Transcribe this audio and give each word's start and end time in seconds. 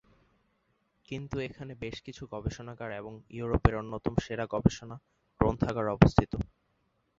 কিন্তু 1.07 1.35
এখানে 1.39 1.73
বেশ 1.75 1.95
কিছু 2.05 2.23
গবেষণাগার 2.31 2.91
এবং 2.93 3.13
ইউরোপের 3.31 3.73
অন্যতম 3.75 4.13
সেরা 4.25 4.45
গবেষণা 4.53 4.95
গ্রন্থাগার 5.41 5.87
অবস্থিত। 5.89 6.31